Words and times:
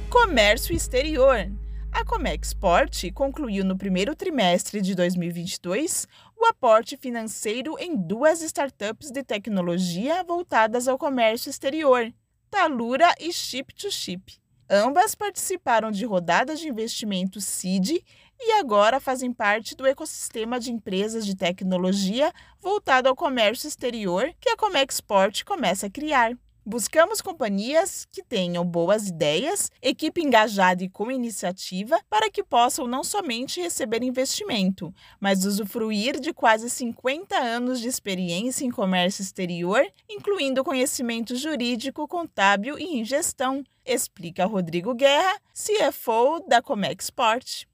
Comércio 0.10 0.76
exterior. 0.76 1.52
A 1.92 2.04
Comexport 2.04 3.12
concluiu 3.14 3.64
no 3.64 3.78
primeiro 3.78 4.16
trimestre 4.16 4.82
de 4.82 4.96
2022 4.96 6.08
o 6.36 6.46
aporte 6.46 6.98
financeiro 6.98 7.78
em 7.78 7.96
duas 7.96 8.42
startups 8.42 9.12
de 9.12 9.24
tecnologia 9.24 10.24
voltadas 10.24 10.88
ao 10.88 10.98
comércio 10.98 11.52
exterior, 11.52 12.12
Talura 12.50 13.14
e 13.20 13.30
Chip2Chip. 13.30 14.40
Ambas 14.68 15.14
participaram 15.14 15.92
de 15.92 16.06
rodadas 16.06 16.60
de 16.60 16.68
investimento 16.68 17.40
seed 17.40 18.04
e 18.40 18.52
agora 18.54 19.00
fazem 19.00 19.32
parte 19.32 19.76
do 19.76 19.86
ecossistema 19.86 20.60
de 20.60 20.72
empresas 20.72 21.24
de 21.24 21.36
tecnologia 21.36 22.34
voltado 22.60 23.08
ao 23.08 23.16
comércio 23.16 23.68
exterior 23.68 24.34
que 24.40 24.50
a 24.50 24.58
Comexport 24.58 25.44
começa 25.44 25.86
a 25.86 25.90
criar. 25.90 26.36
Buscamos 26.70 27.20
companhias 27.20 28.06
que 28.12 28.22
tenham 28.22 28.64
boas 28.64 29.08
ideias, 29.08 29.72
equipe 29.82 30.22
engajada 30.22 30.84
e 30.84 30.88
com 30.88 31.10
iniciativa, 31.10 32.00
para 32.08 32.30
que 32.30 32.44
possam 32.44 32.86
não 32.86 33.04
somente 33.04 33.60
receber 33.60 34.04
investimento, 34.04 34.94
mas 35.20 35.46
usufruir 35.46 36.20
de 36.20 36.32
quase 36.32 36.70
50 36.70 37.36
anos 37.36 37.80
de 37.80 37.88
experiência 37.88 38.64
em 38.64 38.70
comércio 38.70 39.24
exterior, 39.24 39.84
incluindo 40.08 40.64
conhecimento 40.64 41.36
jurídico, 41.36 42.08
contábil 42.08 42.78
e 42.78 43.00
em 43.00 43.04
gestão, 43.04 43.64
explica 43.84 44.46
Rodrigo 44.46 44.94
Guerra, 44.94 45.42
CFO 45.52 46.48
da 46.48 46.62
Comexport. 46.62 47.66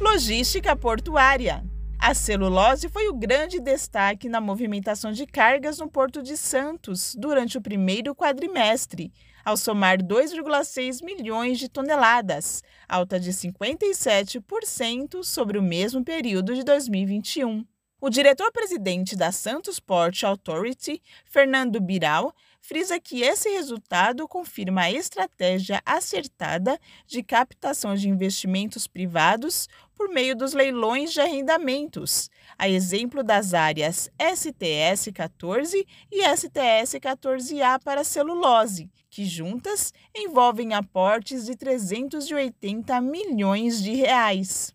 Logística 0.00 0.74
portuária. 0.74 1.62
A 2.06 2.12
celulose 2.12 2.86
foi 2.90 3.08
o 3.08 3.14
grande 3.14 3.58
destaque 3.58 4.28
na 4.28 4.38
movimentação 4.38 5.10
de 5.10 5.26
cargas 5.26 5.78
no 5.78 5.88
Porto 5.88 6.22
de 6.22 6.36
Santos 6.36 7.14
durante 7.18 7.56
o 7.56 7.62
primeiro 7.62 8.14
quadrimestre, 8.14 9.10
ao 9.42 9.56
somar 9.56 10.02
2,6 10.02 11.02
milhões 11.02 11.58
de 11.58 11.66
toneladas, 11.66 12.62
alta 12.86 13.18
de 13.18 13.30
57% 13.30 15.24
sobre 15.24 15.56
o 15.56 15.62
mesmo 15.62 16.04
período 16.04 16.54
de 16.54 16.62
2021. 16.62 17.64
O 17.98 18.10
diretor-presidente 18.10 19.16
da 19.16 19.32
Santos 19.32 19.80
Port 19.80 20.24
Authority, 20.24 21.00
Fernando 21.24 21.80
Biral, 21.80 22.34
frisa 22.66 22.98
que 22.98 23.20
esse 23.20 23.50
resultado 23.50 24.26
confirma 24.26 24.84
a 24.84 24.90
estratégia 24.90 25.82
acertada 25.84 26.80
de 27.06 27.22
captação 27.22 27.94
de 27.94 28.08
investimentos 28.08 28.86
privados 28.86 29.68
por 29.94 30.08
meio 30.08 30.34
dos 30.34 30.54
leilões 30.54 31.12
de 31.12 31.20
arrendamentos, 31.20 32.30
a 32.58 32.66
exemplo 32.66 33.22
das 33.22 33.52
áreas 33.52 34.10
STS 34.18 35.12
14 35.14 35.86
e 36.10 36.36
STS 36.36 36.94
14A 36.94 37.78
para 37.84 38.02
celulose, 38.02 38.90
que 39.10 39.26
juntas 39.26 39.92
envolvem 40.16 40.72
aportes 40.72 41.44
de 41.44 41.54
380 41.56 42.98
milhões 43.02 43.82
de 43.82 43.94
reais. 43.94 44.74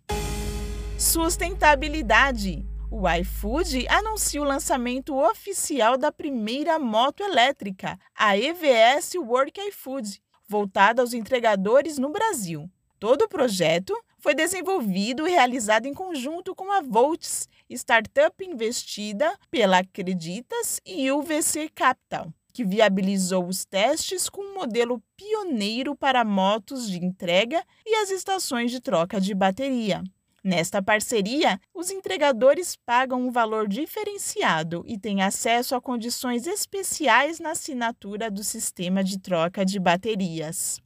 Sustentabilidade 0.96 2.69
o 2.92 3.08
iFood 3.08 3.88
anuncia 3.88 4.42
o 4.42 4.46
lançamento 4.46 5.16
oficial 5.16 5.98
da 5.98 6.12
primeira 6.12 6.80
moto 6.80 7.22
elétrica, 7.22 8.00
a 8.16 8.38
EVS 8.38 9.14
Work 9.16 9.62
iFood, 9.70 10.20
voltada 10.48 11.02
aos 11.02 11.14
entregadores 11.14 12.00
no 12.00 12.10
Brasil. 12.10 12.70
Todo 13.00 13.22
o 13.24 13.30
projeto 13.30 13.96
foi 14.18 14.34
desenvolvido 14.34 15.28
e 15.28 15.32
realizado 15.32 15.86
em 15.86 15.94
conjunto 15.94 16.56
com 16.56 16.72
a 16.72 16.82
Volts, 16.82 17.48
startup 17.70 18.44
investida 18.44 19.38
pela 19.52 19.80
Acreditas 19.80 20.82
e 20.86 21.12
UVC 21.12 21.70
Capital, 21.70 22.34
que 22.52 22.66
viabilizou 22.66 23.48
os 23.48 23.64
testes 23.66 24.28
com 24.28 24.42
um 24.42 24.56
modelo 24.56 25.02
pioneiro 25.16 25.96
para 25.96 26.26
motos 26.26 26.90
de 26.90 26.98
entrega 26.98 27.64
e 27.86 27.96
as 27.96 28.10
estações 28.10 28.72
de 28.72 28.82
troca 28.82 29.22
de 29.22 29.34
bateria. 29.34 30.04
Nesta 30.44 30.82
parceria, 30.82 31.60
os 31.74 31.92
entregadores 31.92 32.76
pagam 32.86 33.28
um 33.28 33.32
valor 33.32 33.68
diferenciado 33.68 34.84
e 34.88 34.98
têm 34.98 35.22
acesso 35.22 35.76
a 35.76 35.82
condições 35.82 36.48
especiais 36.48 37.40
na 37.40 37.52
assinatura 37.52 38.32
do 38.32 38.44
sistema 38.44 39.04
de 39.04 39.20
troca 39.20 39.66
de 39.66 39.80
baterias. 39.80 40.80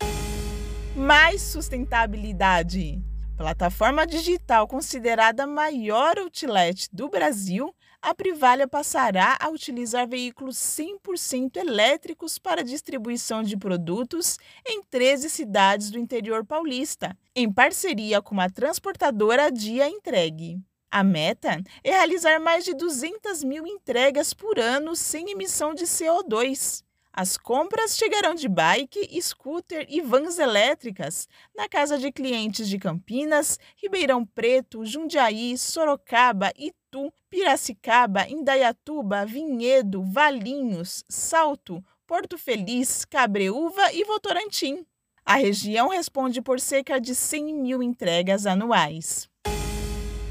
Mais 0.95 1.41
sustentabilidade. 1.41 3.01
Plataforma 3.35 4.05
digital 4.05 4.67
considerada 4.67 5.43
a 5.43 5.47
maior 5.47 6.19
outlet 6.19 6.87
do 6.93 7.09
Brasil, 7.09 7.73
a 8.03 8.13
Privalha 8.13 8.67
passará 8.67 9.37
a 9.39 9.47
utilizar 9.47 10.05
veículos 10.05 10.57
100% 10.57 11.55
elétricos 11.55 12.37
para 12.37 12.61
distribuição 12.61 13.41
de 13.41 13.55
produtos 13.55 14.37
em 14.67 14.83
13 14.83 15.29
cidades 15.29 15.89
do 15.89 15.97
interior 15.97 16.45
paulista, 16.45 17.17
em 17.33 17.49
parceria 17.49 18.21
com 18.21 18.41
a 18.41 18.49
transportadora 18.49 19.49
Dia 19.49 19.87
Entregue. 19.87 20.59
A 20.91 21.01
meta 21.01 21.63
é 21.81 21.91
realizar 21.91 22.41
mais 22.41 22.65
de 22.65 22.73
200 22.73 23.41
mil 23.41 23.65
entregas 23.65 24.33
por 24.33 24.59
ano 24.59 24.97
sem 24.97 25.31
emissão 25.31 25.73
de 25.73 25.85
CO2. 25.85 26.83
As 27.11 27.37
compras 27.37 27.95
chegarão 27.95 28.35
de 28.35 28.49
bike, 28.49 29.21
scooter 29.21 29.85
e 29.87 30.01
vans 30.01 30.39
elétricas 30.39 31.27
na 31.55 31.69
casa 31.69 31.97
de 31.97 32.11
clientes 32.11 32.67
de 32.67 32.77
Campinas, 32.77 33.57
Ribeirão 33.77 34.25
Preto, 34.25 34.85
Jundiaí, 34.85 35.57
Sorocaba, 35.57 36.51
Itu, 36.57 36.82
Piracicaba, 37.29 38.27
Indaiatuba, 38.27 39.25
Vinhedo, 39.25 40.03
Valinhos, 40.03 41.03
Salto, 41.09 41.83
Porto 42.05 42.37
Feliz, 42.37 43.05
Cabreúva 43.05 43.91
e 43.93 44.03
Votorantim. 44.03 44.85
A 45.25 45.35
região 45.35 45.89
responde 45.89 46.41
por 46.41 46.59
cerca 46.59 46.99
de 46.99 47.15
100 47.15 47.53
mil 47.55 47.81
entregas 47.81 48.45
anuais. 48.45 49.29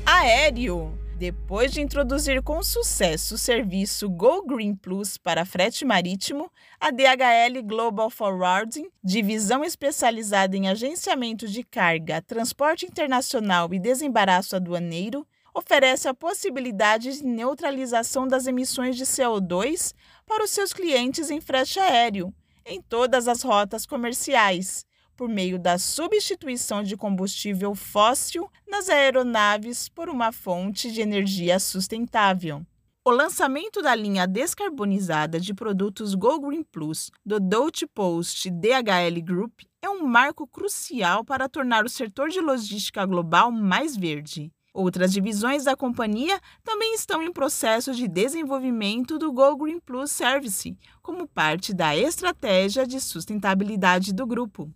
Aéreo. 0.05 0.99
Depois 1.23 1.73
de 1.73 1.81
introduzir 1.81 2.43
com 2.43 2.61
sucesso 2.65 3.37
o 3.37 3.38
serviço 3.38 4.11
Go 4.11 4.44
Green 4.44 4.75
Plus 4.75 5.17
para 5.17 5.44
frete 5.44 5.85
marítimo, 5.85 6.50
a 6.81 6.91
DHL 6.91 7.62
Global 7.65 8.11
Forwarding, 8.11 8.88
divisão 9.05 9.62
especializada 9.62 10.56
em 10.56 10.69
agenciamento 10.69 11.47
de 11.47 11.62
carga, 11.62 12.20
transporte 12.20 12.87
internacional 12.87 13.73
e 13.73 13.79
desembaraço 13.79 14.56
aduaneiro, 14.56 15.25
oferece 15.54 16.08
a 16.08 16.14
possibilidade 16.14 17.19
de 17.19 17.25
neutralização 17.25 18.26
das 18.26 18.46
emissões 18.46 18.96
de 18.96 19.04
CO2 19.04 19.94
para 20.26 20.44
os 20.44 20.50
seus 20.50 20.72
clientes 20.72 21.31
em 21.31 21.40
frete 21.40 21.78
aéreo, 21.78 22.34
em 22.64 22.81
todas 22.81 23.28
as 23.28 23.43
rotas 23.43 23.84
comerciais, 23.84 24.84
por 25.16 25.28
meio 25.28 25.58
da 25.58 25.78
substituição 25.78 26.82
de 26.82 26.96
combustível 26.96 27.75
fóssil 27.75 28.50
nas 28.66 28.88
aeronaves 28.88 29.88
por 29.88 30.08
uma 30.08 30.32
fonte 30.32 30.90
de 30.90 31.00
energia 31.00 31.58
sustentável. 31.58 32.64
O 33.05 33.10
lançamento 33.10 33.82
da 33.82 33.96
linha 33.96 34.28
descarbonizada 34.28 35.40
de 35.40 35.52
produtos 35.52 36.14
Go 36.14 36.40
Green 36.40 36.62
Plus 36.62 37.10
do 37.26 37.40
Deutsche 37.40 37.84
Post 37.84 38.48
DHL 38.48 39.20
Group 39.25 39.62
é 39.82 39.90
um 39.90 40.06
marco 40.06 40.46
crucial 40.46 41.25
para 41.25 41.48
tornar 41.48 41.84
o 41.84 41.88
setor 41.88 42.28
de 42.28 42.40
logística 42.40 43.05
global 43.05 43.50
mais 43.50 43.96
verde. 43.96 44.52
Outras 44.74 45.12
divisões 45.12 45.64
da 45.64 45.76
companhia 45.76 46.40
também 46.64 46.94
estão 46.94 47.22
em 47.22 47.30
processo 47.30 47.92
de 47.92 48.08
desenvolvimento 48.08 49.19
do 49.19 49.30
Go 49.30 49.54
Green 49.54 49.78
Plus 49.78 50.10
Service, 50.10 50.74
como 51.02 51.28
parte 51.28 51.74
da 51.74 51.94
estratégia 51.94 52.86
de 52.86 52.98
sustentabilidade 52.98 54.14
do 54.14 54.26
grupo. 54.26 54.72